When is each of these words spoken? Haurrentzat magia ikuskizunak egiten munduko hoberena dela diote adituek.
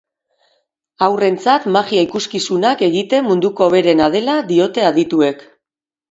Haurrentzat 1.07 1.67
magia 1.75 2.05
ikuskizunak 2.05 2.81
egiten 2.87 3.27
munduko 3.27 3.67
hoberena 3.67 4.07
dela 4.17 4.39
diote 4.53 4.87
adituek. 4.89 5.45